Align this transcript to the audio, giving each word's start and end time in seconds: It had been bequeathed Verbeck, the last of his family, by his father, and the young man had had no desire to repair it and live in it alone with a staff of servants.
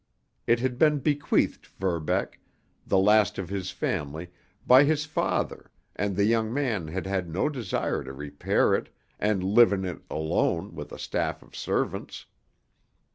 It 0.47 0.61
had 0.61 0.79
been 0.79 0.97
bequeathed 0.97 1.67
Verbeck, 1.77 2.39
the 2.87 2.97
last 2.97 3.37
of 3.37 3.49
his 3.49 3.69
family, 3.69 4.29
by 4.65 4.83
his 4.83 5.05
father, 5.05 5.69
and 5.95 6.15
the 6.15 6.23
young 6.25 6.51
man 6.51 6.87
had 6.87 7.05
had 7.05 7.29
no 7.29 7.49
desire 7.49 8.03
to 8.05 8.11
repair 8.11 8.73
it 8.73 8.89
and 9.19 9.43
live 9.43 9.71
in 9.71 9.85
it 9.85 10.01
alone 10.09 10.73
with 10.73 10.91
a 10.91 10.97
staff 10.97 11.43
of 11.43 11.55
servants. 11.55 12.25